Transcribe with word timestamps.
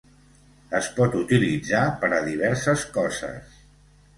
Es 0.77 0.87
pot 0.95 1.17
utilitzar 1.19 1.83
per 2.05 2.11
a 2.19 2.23
diverses 2.31 2.87
coses. 2.99 3.61